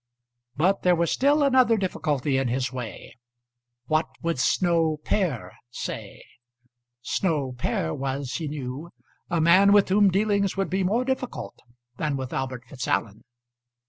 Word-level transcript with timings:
But 0.55 0.81
there 0.81 0.95
was 0.95 1.11
still 1.11 1.43
another 1.43 1.77
difficulty 1.77 2.39
in 2.39 2.47
his 2.47 2.73
way. 2.73 3.19
What 3.85 4.07
would 4.23 4.39
Snow 4.39 4.97
père 5.03 5.51
say? 5.69 6.23
Snow 7.03 7.51
père 7.55 7.95
was, 7.95 8.33
he 8.33 8.47
knew, 8.47 8.89
a 9.29 9.39
man 9.39 9.71
with 9.71 9.89
whom 9.89 10.09
dealings 10.09 10.57
would 10.57 10.71
be 10.71 10.83
more 10.83 11.05
difficult 11.05 11.59
than 11.97 12.17
with 12.17 12.33
Albert 12.33 12.63
Fitzallen. 12.67 13.21